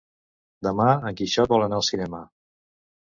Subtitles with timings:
[0.67, 2.23] Demà en Quixot vol anar al cinema.